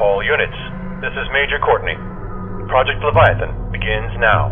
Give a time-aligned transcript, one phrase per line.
[0.00, 0.56] All units,
[1.02, 1.94] this is Major Courtney.
[2.68, 4.48] Project Leviathan begins now.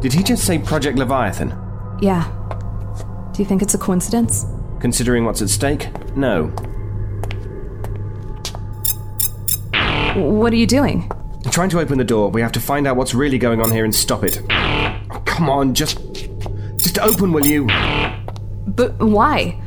[0.00, 1.56] Did he just say Project Leviathan?
[2.00, 2.24] Yeah.
[3.32, 4.46] Do you think it's a coincidence?
[4.80, 5.88] Considering what's at stake?
[6.16, 6.46] No.
[10.16, 11.08] What are you doing?
[11.44, 12.28] I'm trying to open the door.
[12.28, 14.42] We have to find out what's really going on here and stop it.
[14.50, 16.00] Oh, come on, just.
[16.78, 17.66] Just open, will you?
[18.66, 19.60] But why?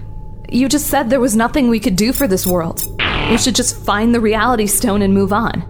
[0.50, 2.86] You just said there was nothing we could do for this world.
[3.34, 5.65] We should just find the reality stone and move on.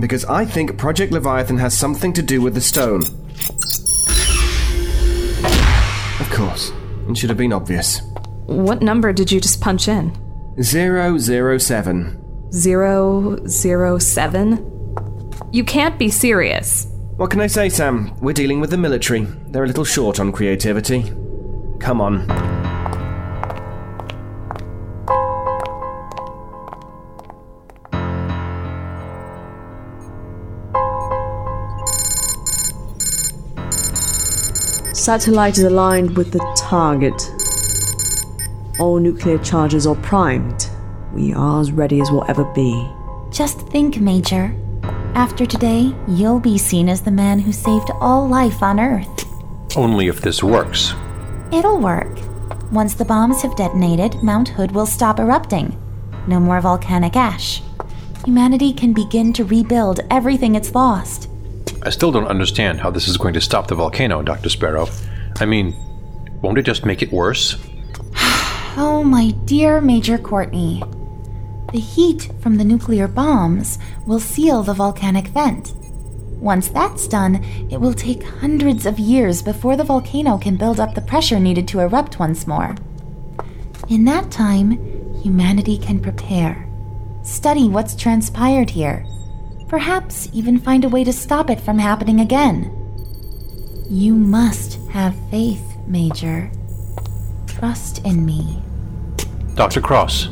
[0.00, 3.02] Because I think Project Leviathan has something to do with the stone.
[6.20, 6.72] Of course.
[7.10, 8.00] It should have been obvious.
[8.46, 10.16] What number did you just punch in?
[10.62, 11.20] 007.
[12.50, 14.94] Zero zero seven?
[15.52, 16.86] You can't be serious.
[17.16, 18.18] What can I say, Sam?
[18.20, 19.26] We're dealing with the military.
[19.48, 21.12] They're a little short on creativity.
[21.78, 22.61] Come on.
[35.02, 37.20] Satellite is aligned with the target.
[38.78, 40.68] All nuclear charges are primed.
[41.12, 42.88] We are as ready as we'll ever be.
[43.32, 44.54] Just think, Major.
[45.16, 49.26] After today, you'll be seen as the man who saved all life on Earth.
[49.76, 50.94] Only if this works.
[51.50, 52.20] It'll work.
[52.70, 55.76] Once the bombs have detonated, Mount Hood will stop erupting.
[56.28, 57.60] No more volcanic ash.
[58.24, 61.28] Humanity can begin to rebuild everything it's lost.
[61.84, 64.48] I still don't understand how this is going to stop the volcano, Dr.
[64.48, 64.88] Sparrow.
[65.40, 65.74] I mean,
[66.40, 67.56] won't it just make it worse?
[68.74, 70.82] Oh, my dear Major Courtney.
[71.72, 75.74] The heat from the nuclear bombs will seal the volcanic vent.
[76.40, 80.94] Once that's done, it will take hundreds of years before the volcano can build up
[80.94, 82.74] the pressure needed to erupt once more.
[83.90, 84.70] In that time,
[85.20, 86.66] humanity can prepare,
[87.22, 89.04] study what's transpired here,
[89.72, 92.70] perhaps even find a way to stop it from happening again.
[93.88, 96.52] You must have faith, Major.
[97.46, 98.62] Trust in me.
[99.54, 99.80] Dr.
[99.80, 100.26] Cross,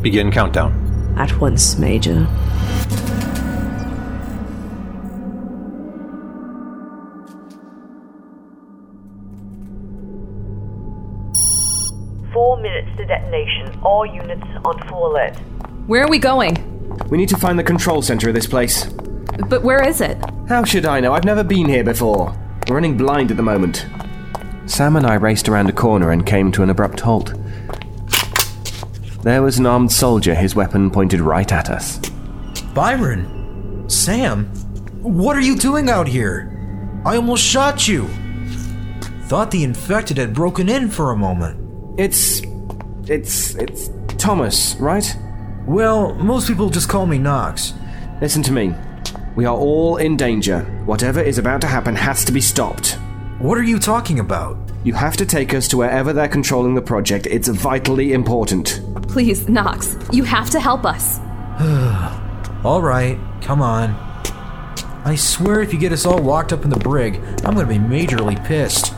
[0.00, 0.72] begin countdown.
[1.18, 2.26] At once, Major.
[12.32, 13.78] Four minutes to detonation.
[13.82, 15.36] All units on full alert.
[15.86, 16.67] Where are we going?
[17.08, 18.86] We need to find the control center of this place.
[19.48, 20.18] But where is it?
[20.48, 21.12] How should I know?
[21.14, 22.36] I've never been here before.
[22.68, 23.86] We're running blind at the moment.
[24.66, 27.32] Sam and I raced around a corner and came to an abrupt halt.
[29.22, 31.98] There was an armed soldier, his weapon pointed right at us.
[32.74, 33.88] Byron?
[33.88, 34.46] Sam?
[35.02, 36.54] What are you doing out here?
[37.04, 38.08] I almost shot you.
[39.22, 41.98] Thought the infected had broken in for a moment.
[41.98, 42.42] It's.
[43.06, 43.54] It's.
[43.54, 45.16] It's Thomas, right?
[45.68, 47.74] Well, most people just call me Knox.
[48.22, 48.74] Listen to me.
[49.36, 50.60] We are all in danger.
[50.86, 52.92] Whatever is about to happen has to be stopped.
[53.38, 54.56] What are you talking about?
[54.82, 57.26] You have to take us to wherever they're controlling the project.
[57.26, 58.80] It's vitally important.
[59.08, 61.18] Please, Knox, you have to help us.
[62.64, 63.90] All right, come on.
[65.04, 67.76] I swear if you get us all locked up in the brig, I'm gonna be
[67.76, 68.94] majorly pissed.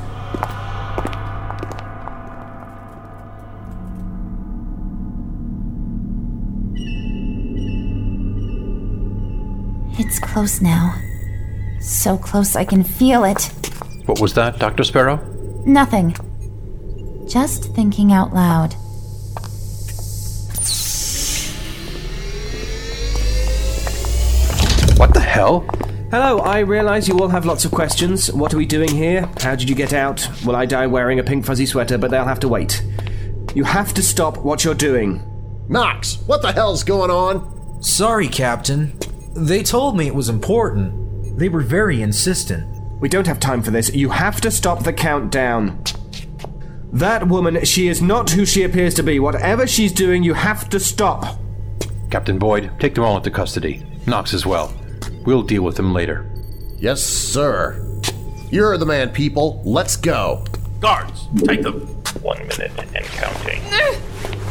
[10.30, 10.94] Close now.
[11.80, 13.42] So close I can feel it.
[14.06, 14.84] What was that, Dr.
[14.84, 15.16] Sparrow?
[15.66, 16.14] Nothing.
[17.28, 18.74] Just thinking out loud.
[24.98, 25.66] What the hell?
[26.12, 28.32] Hello, I realize you all have lots of questions.
[28.32, 29.28] What are we doing here?
[29.40, 30.28] How did you get out?
[30.44, 31.98] Will I die wearing a pink fuzzy sweater?
[31.98, 32.84] But they'll have to wait.
[33.54, 35.22] You have to stop what you're doing.
[35.68, 37.82] Knox, what the hell's going on?
[37.82, 38.96] Sorry, Captain.
[39.34, 41.38] They told me it was important.
[41.38, 42.66] They were very insistent.
[43.00, 43.94] We don't have time for this.
[43.94, 45.82] You have to stop the countdown.
[46.92, 49.20] That woman, she is not who she appears to be.
[49.20, 51.38] Whatever she's doing, you have to stop.
[52.10, 53.86] Captain Boyd, take them all into custody.
[54.06, 54.74] Knox as well.
[55.24, 56.28] We'll deal with them later.
[56.78, 57.86] Yes, sir.
[58.50, 59.62] You're the man, people.
[59.64, 60.44] Let's go.
[60.80, 61.86] Guards, take them.
[62.22, 63.62] One minute and counting.
[63.70, 64.00] Uh,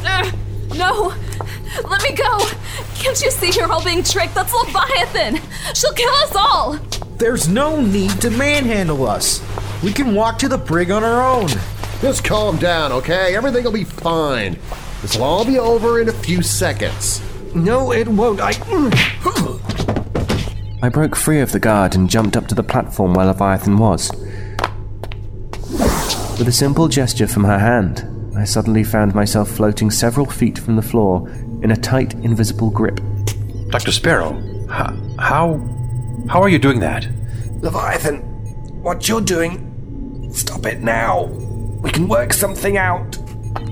[0.05, 0.31] uh,
[0.75, 1.13] No!
[1.87, 2.39] Let me go!
[2.95, 4.35] Can't you see you're all being tricked?
[4.35, 5.39] That's Leviathan!
[5.73, 6.73] She'll kill us all!
[7.17, 9.41] There's no need to manhandle us.
[9.83, 11.49] We can walk to the brig on our own.
[12.01, 13.35] Just calm down, okay?
[13.35, 14.57] Everything will be fine.
[15.01, 17.21] This will all be over in a few seconds.
[17.53, 18.39] No, it won't.
[18.41, 18.53] I.
[20.81, 24.11] I broke free of the guard and jumped up to the platform where Leviathan was.
[26.37, 28.05] With a simple gesture from her hand,
[28.39, 31.29] I suddenly found myself floating several feet from the floor
[31.61, 33.01] in a tight, invisible grip.
[33.69, 33.91] Dr.
[33.91, 34.31] Sparrow,
[34.69, 35.57] How, how,
[36.29, 37.07] how are you doing that?
[37.61, 38.19] Leviathan,
[38.81, 41.25] what you're doing, stop it now.
[41.83, 43.17] We can work something out.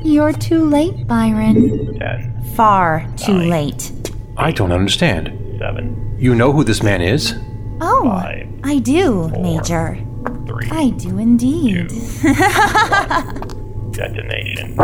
[0.04, 1.98] You're too late, Byron.
[1.98, 3.92] Ten, Far too late.
[4.36, 5.28] I don't understand.
[5.60, 7.34] seven, You know who this man is?
[7.80, 9.98] Oh, Five, I do, Major.
[10.46, 11.90] three, I do indeed.
[13.98, 14.76] detonation.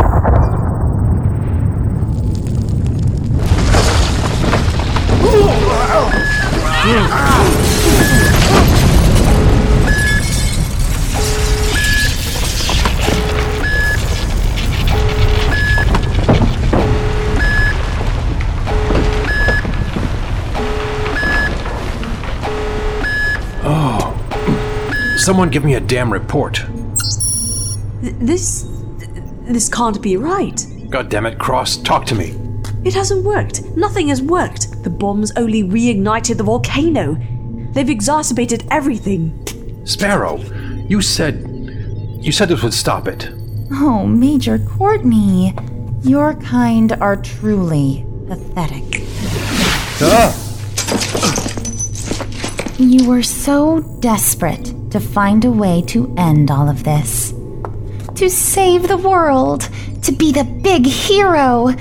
[23.66, 25.16] Oh.
[25.18, 26.64] Someone give me a damn report.
[28.02, 28.73] Th- This.
[29.44, 30.66] This can't be right.
[30.90, 32.34] God damn it, Cross, talk to me.
[32.84, 33.62] It hasn't worked.
[33.76, 34.82] Nothing has worked.
[34.82, 37.18] The bombs only reignited the volcano.
[37.72, 39.40] They've exacerbated everything.
[39.84, 40.38] Sparrow,
[40.88, 41.50] you said.
[42.20, 43.30] You said this would stop it.
[43.72, 45.54] Oh, Major Courtney.
[46.02, 49.02] Your kind are truly pathetic.
[52.78, 57.23] You were so desperate to find a way to end all of this.
[58.16, 59.68] To save the world.
[60.02, 61.74] To be the big hero.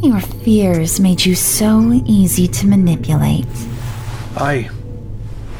[0.00, 3.46] Your fears made you so easy to manipulate.
[4.36, 4.70] I.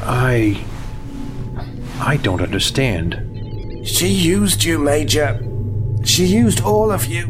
[0.01, 0.63] I.
[1.99, 3.85] I don't understand.
[3.85, 5.39] She used you, Major.
[6.03, 7.27] She used all of you.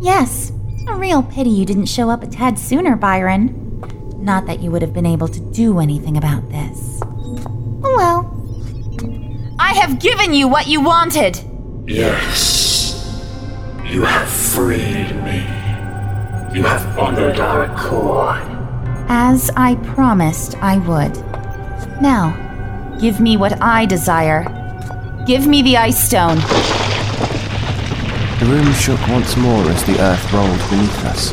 [0.00, 0.50] Yes,
[0.88, 3.54] a real pity you didn't show up a tad sooner, Byron.
[4.16, 7.00] Not that you would have been able to do anything about this.
[7.02, 9.54] Oh well.
[9.58, 11.40] I have given you what you wanted!
[11.88, 13.02] Yes.
[13.82, 15.38] You have freed me.
[16.54, 18.42] You have honored our accord.
[19.08, 21.16] As I promised I would.
[22.02, 22.36] Now,
[23.00, 24.44] give me what I desire.
[25.26, 26.36] Give me the Ice Stone.
[28.40, 31.32] The room shook once more as the earth rolled beneath us.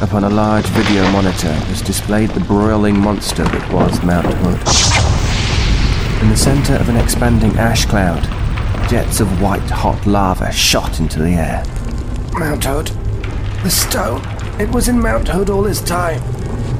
[0.00, 6.22] Upon a large video monitor was displayed the broiling monster that was Mount Hood.
[6.22, 8.37] In the center of an expanding ash cloud,
[8.88, 11.62] jets of white hot lava shot into the air.
[12.32, 12.86] Mount Hood?
[13.62, 14.22] The stone?
[14.58, 16.22] It was in Mount Hood all this time.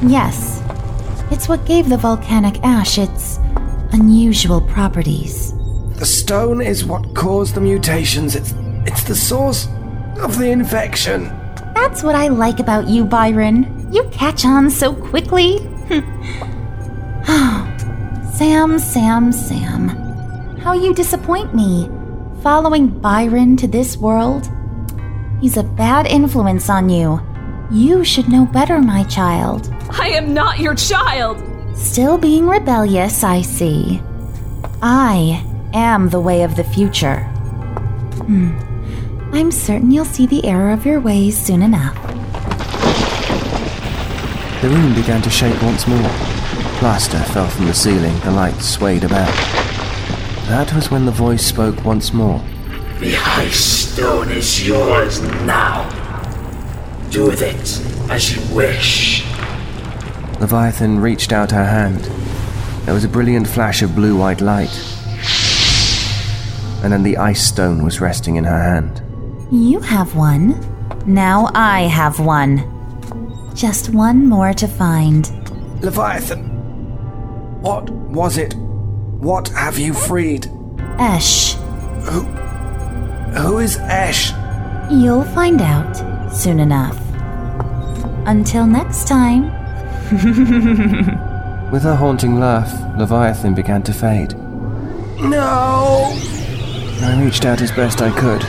[0.00, 0.62] Yes,
[1.30, 3.38] it's what gave the volcanic ash its
[3.92, 5.52] unusual properties.
[5.98, 8.34] The stone is what caused the mutations.
[8.34, 8.54] It's
[8.86, 9.68] it's the source
[10.18, 11.24] of the infection.
[11.74, 13.92] That's what I like about you, Byron.
[13.92, 15.58] You catch on so quickly.
[18.34, 19.88] Sam, Sam, Sam.
[20.60, 21.90] How you disappoint me.
[22.42, 24.48] Following Byron to this world?
[25.40, 27.20] He's a bad influence on you.
[27.68, 29.68] You should know better, my child.
[29.90, 31.42] I am not your child!
[31.76, 34.00] Still being rebellious, I see.
[34.80, 35.44] I
[35.74, 37.22] am the way of the future.
[38.26, 38.56] Hmm.
[39.32, 41.96] I'm certain you'll see the error of your ways soon enough.
[44.62, 46.10] The room began to shake once more.
[46.78, 49.67] Plaster fell from the ceiling, the lights swayed about.
[50.48, 52.38] That was when the voice spoke once more.
[53.00, 55.86] The Ice Stone is yours now.
[57.10, 59.26] Do with it as you wish.
[60.40, 62.00] Leviathan reached out her hand.
[62.86, 64.74] There was a brilliant flash of blue white light.
[66.82, 69.02] And then the ice stone was resting in her hand.
[69.52, 70.58] You have one.
[71.04, 72.64] Now I have one.
[73.54, 75.30] Just one more to find.
[75.82, 76.40] Leviathan!
[77.60, 78.54] What was it?
[79.18, 80.46] What have you freed?
[81.00, 81.54] Esh.
[82.04, 82.20] Who?
[83.40, 84.32] Who is Esh?
[84.92, 86.96] You'll find out soon enough.
[88.26, 89.46] Until next time.
[91.72, 94.34] With a haunting laugh, Leviathan began to fade.
[95.18, 96.16] No!
[97.02, 98.42] I reached out as best I could.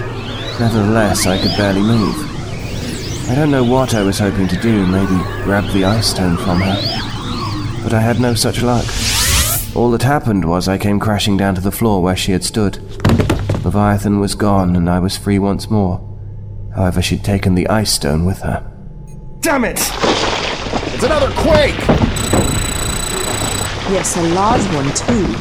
[0.60, 2.16] Nevertheless, I could barely move.
[3.28, 6.62] I don't know what I was hoping to do, maybe grab the ice stone from
[6.62, 7.82] her.
[7.84, 8.86] But I had no such luck.
[9.80, 12.80] All that happened was I came crashing down to the floor where she had stood.
[13.64, 16.06] Leviathan was gone, and I was free once more.
[16.76, 18.70] However, she'd taken the ice stone with her.
[19.40, 19.80] Damn it!
[19.80, 21.80] It's another quake!
[23.88, 25.34] Yes, a large one too.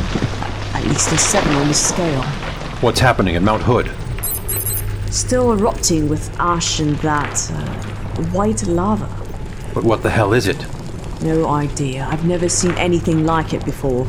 [0.72, 2.22] At least a seven on the scale.
[2.80, 3.90] What's happening at Mount Hood?
[5.12, 9.08] Still erupting with ash and that uh, white lava.
[9.74, 10.64] But what the hell is it?
[11.22, 12.06] No idea.
[12.08, 14.08] I've never seen anything like it before.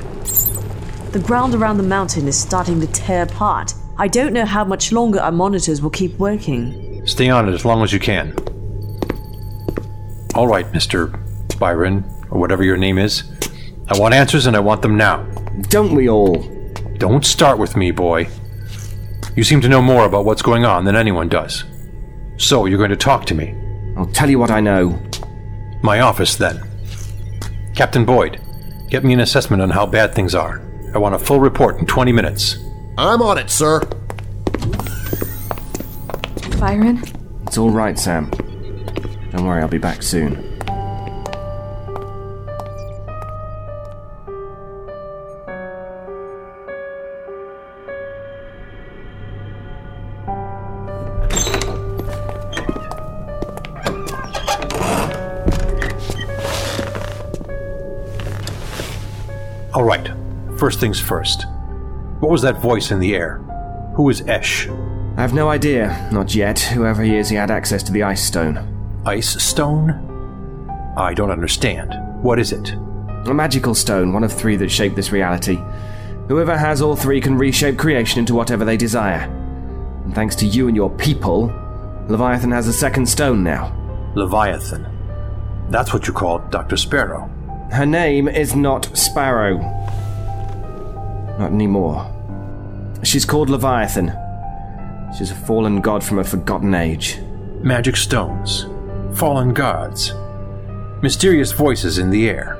[1.11, 3.73] The ground around the mountain is starting to tear apart.
[3.97, 7.05] I don't know how much longer our monitors will keep working.
[7.07, 8.33] Stay on it as long as you can.
[10.35, 11.11] All right, Mr.
[11.57, 12.03] Byron.
[12.29, 13.23] or whatever your name is.
[13.87, 15.23] I want answers and I want them now.
[15.69, 16.35] Don't we all?
[16.99, 18.29] Don't start with me, boy.
[19.35, 21.63] You seem to know more about what's going on than anyone does.
[22.37, 23.55] So you're going to talk to me.
[23.97, 25.01] I'll tell you what I know.
[25.81, 26.61] My office, then.
[27.75, 28.39] Captain Boyd,
[28.89, 30.68] get me an assessment on how bad things are.
[30.93, 32.58] I want a full report in 20 minutes.
[32.98, 33.81] I'm on it, sir.
[36.60, 37.03] Byron?
[37.46, 38.29] It's all right, Sam.
[39.31, 40.46] Don't worry, I'll be back soon.
[59.72, 60.10] All right,
[60.59, 61.45] first things first.
[62.19, 63.37] What was that voice in the air?
[63.95, 64.67] Who is Esh?
[64.67, 66.59] I have no idea, not yet.
[66.59, 69.01] Whoever he is, he had access to the ice stone.
[69.05, 69.91] Ice stone?
[70.97, 71.93] I don't understand.
[72.21, 72.73] What is it?
[72.73, 75.57] A magical stone, one of three that shape this reality.
[76.27, 79.29] Whoever has all three can reshape creation into whatever they desire.
[80.03, 81.53] And thanks to you and your people,
[82.09, 83.75] Leviathan has a second stone now.
[84.15, 84.85] Leviathan.
[85.69, 86.75] That's what you call Dr.
[86.75, 87.29] Sparrow.
[87.71, 89.59] Her name is not Sparrow.
[91.39, 92.05] Not anymore.
[93.01, 94.13] She's called Leviathan.
[95.17, 97.19] She's a fallen god from a forgotten age.
[97.62, 98.65] Magic stones.
[99.17, 100.13] Fallen gods.
[101.01, 102.58] Mysterious voices in the air.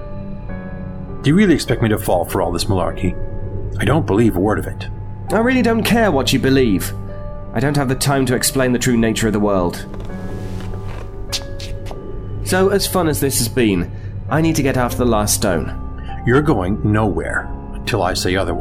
[1.22, 3.14] Do you really expect me to fall for all this malarkey?
[3.80, 4.88] I don't believe a word of it.
[5.32, 6.94] I really don't care what you believe.
[7.54, 9.86] I don't have the time to explain the true nature of the world.
[12.46, 13.92] So, as fun as this has been,
[14.30, 16.24] I need to get after the last stone.
[16.26, 18.59] You're going nowhere until I say otherwise.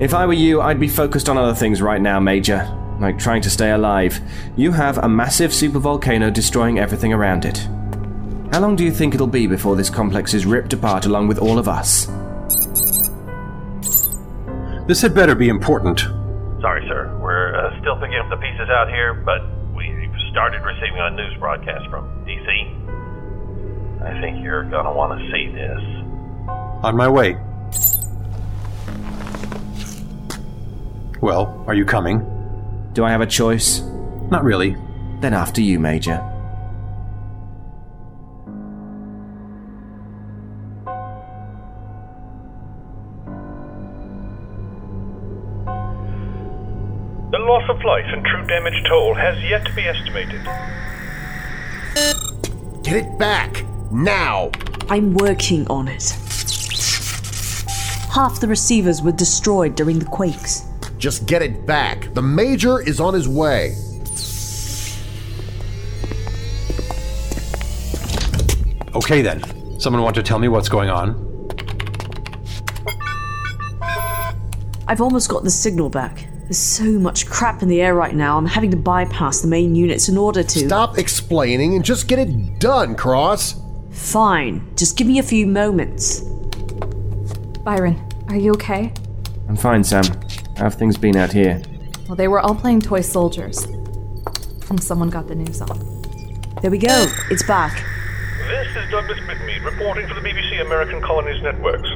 [0.00, 2.74] If I were you, I'd be focused on other things right now, Major.
[3.00, 4.20] Like trying to stay alive.
[4.56, 7.58] You have a massive supervolcano destroying everything around it.
[8.52, 11.38] How long do you think it'll be before this complex is ripped apart along with
[11.38, 12.06] all of us?
[14.88, 16.00] This had better be important.
[16.60, 17.14] Sorry, sir.
[17.20, 19.42] We're uh, still picking up the pieces out here, but
[19.76, 22.48] we've started receiving a news broadcast from DC.
[24.02, 25.80] I think you're gonna want to see this.
[26.82, 27.36] On my way.
[31.20, 32.24] Well, are you coming?
[32.92, 33.80] Do I have a choice?
[34.30, 34.76] Not really.
[35.20, 36.24] Then after you, Major.
[47.30, 50.44] The loss of life and true damage toll has yet to be estimated.
[52.84, 53.64] Get it back!
[53.90, 54.50] Now!
[54.88, 56.10] I'm working on it.
[58.14, 60.67] Half the receivers were destroyed during the quakes.
[60.98, 62.12] Just get it back.
[62.14, 63.74] The Major is on his way.
[68.94, 69.80] Okay then.
[69.80, 71.26] Someone want to tell me what's going on?
[74.88, 76.26] I've almost got the signal back.
[76.44, 79.74] There's so much crap in the air right now, I'm having to bypass the main
[79.74, 80.66] units in order to.
[80.66, 83.60] Stop explaining and just get it done, Cross.
[83.90, 86.20] Fine, just give me a few moments.
[87.64, 88.94] Byron, are you okay?
[89.46, 90.04] I'm fine, Sam.
[90.58, 91.62] How have things been out here?
[92.08, 93.62] Well, they were all playing toy soldiers.
[94.66, 95.78] And someone got the news on.
[96.62, 97.78] There we go, it's back.
[98.50, 101.86] This is Douglas Bitmead reporting for the BBC American Colonies Networks.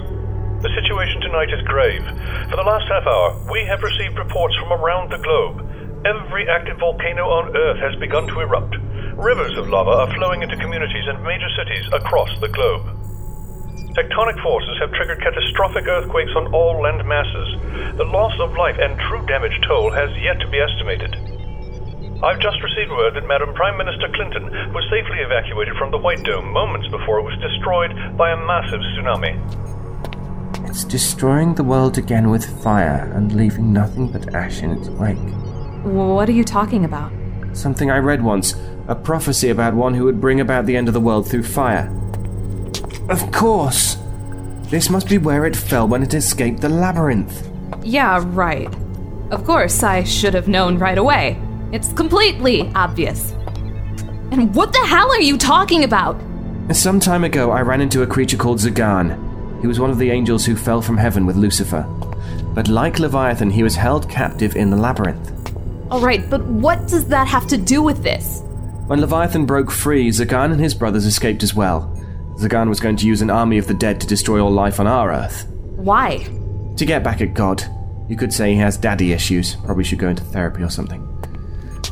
[0.62, 2.06] The situation tonight is grave.
[2.50, 5.66] For the last half hour, we have received reports from around the globe.
[6.06, 8.76] Every active volcano on Earth has begun to erupt.
[9.18, 13.01] Rivers of lava are flowing into communities and major cities across the globe.
[13.92, 17.96] Tectonic forces have triggered catastrophic earthquakes on all land masses.
[17.96, 21.14] The loss of life and true damage toll has yet to be estimated.
[22.22, 26.22] I've just received word that Madam Prime Minister Clinton was safely evacuated from the White
[26.22, 29.36] Dome moments before it was destroyed by a massive tsunami.
[30.68, 35.18] It's destroying the world again with fire and leaving nothing but ash in its wake.
[35.84, 37.12] What are you talking about?
[37.52, 38.54] Something I read once
[38.88, 41.90] a prophecy about one who would bring about the end of the world through fire.
[43.08, 43.98] Of course!
[44.64, 47.48] This must be where it fell when it escaped the labyrinth.
[47.82, 48.72] Yeah, right.
[49.30, 51.40] Of course, I should have known right away.
[51.72, 53.32] It's completely obvious.
[54.30, 56.20] And what the hell are you talking about?
[56.70, 59.60] Some time ago, I ran into a creature called Zagan.
[59.60, 61.82] He was one of the angels who fell from heaven with Lucifer.
[62.54, 65.30] But like Leviathan, he was held captive in the labyrinth.
[65.90, 68.42] Alright, but what does that have to do with this?
[68.86, 71.91] When Leviathan broke free, Zagan and his brothers escaped as well.
[72.42, 74.86] Zagan was going to use an army of the dead to destroy all life on
[74.86, 75.46] our Earth.
[75.76, 76.18] Why?
[76.76, 77.62] To get back at God.
[78.08, 79.56] You could say he has daddy issues.
[79.56, 81.08] Probably should go into therapy or something.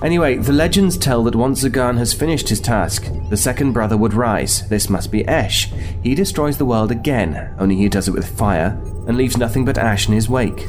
[0.02, 4.14] Anyway, the legends tell that once Zagan has finished his task, the second brother would
[4.14, 4.66] rise.
[4.68, 5.70] This must be Esh.
[6.02, 9.76] He destroys the world again, only he does it with fire, and leaves nothing but
[9.76, 10.66] ash in his wake.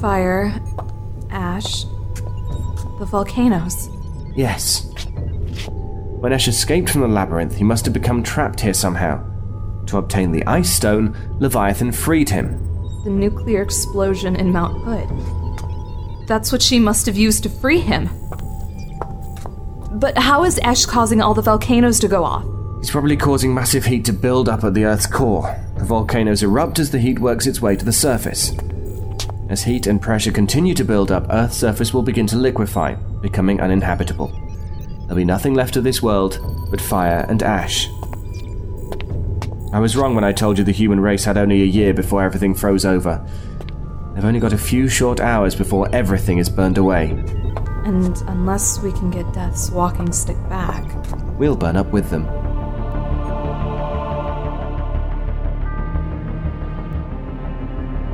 [0.00, 0.54] Fire,
[1.30, 1.84] ash,
[2.98, 3.88] the volcanoes.
[4.36, 4.87] Yes.
[6.20, 9.24] When Esh escaped from the labyrinth, he must have become trapped here somehow.
[9.86, 12.58] To obtain the Ice Stone, Leviathan freed him.
[13.04, 16.26] The nuclear explosion in Mount Hood.
[16.26, 18.08] That's what she must have used to free him.
[19.92, 22.44] But how is Esh causing all the volcanoes to go off?
[22.80, 25.56] He's probably causing massive heat to build up at the Earth's core.
[25.76, 28.50] The volcanoes erupt as the heat works its way to the surface.
[29.48, 33.60] As heat and pressure continue to build up, Earth's surface will begin to liquefy, becoming
[33.60, 34.47] uninhabitable.
[35.18, 36.38] Be nothing left of this world
[36.70, 37.88] but fire and ash.
[39.72, 42.22] I was wrong when I told you the human race had only a year before
[42.22, 43.20] everything froze over.
[44.14, 47.10] They've only got a few short hours before everything is burned away.
[47.84, 50.84] And unless we can get Death's walking stick back,
[51.36, 52.26] We'll burn up with them.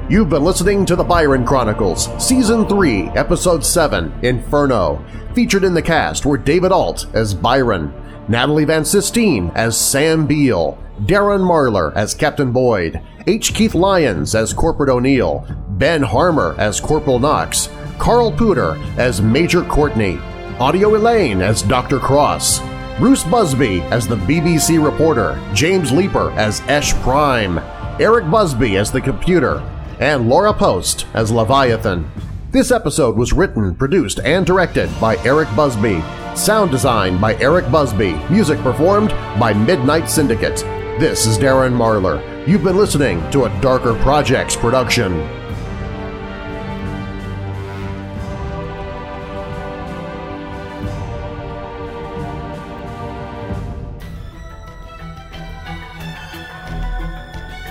[0.07, 5.03] You've been listening to the Byron Chronicles, Season 3, Episode 7, Inferno.
[5.35, 7.91] Featured in the cast were David Ault as Byron,
[8.29, 13.55] Natalie Van Sistine as Sam Beal, Darren Marlar as Captain Boyd, H.
[13.55, 20.19] Keith Lyons as Corporal O'Neil, Ben Harmer as Corporal Knox, Carl Pooter as Major Courtney,
[20.61, 21.99] Audio Elaine as Dr.
[21.99, 22.61] Cross,
[22.99, 27.59] Bruce Busby as the BBC reporter, James Leeper as Esh Prime,
[27.99, 29.63] Eric Busby as the computer,
[29.99, 32.11] and Laura Post as Leviathan.
[32.51, 36.03] This episode was written, produced, and directed by Eric Busby.
[36.37, 38.13] Sound design by Eric Busby.
[38.31, 39.11] Music performed
[39.41, 40.61] by Midnight Syndicate.
[41.01, 42.47] This is Darren Marlar.
[42.47, 45.13] You've been listening to a Darker Projects production.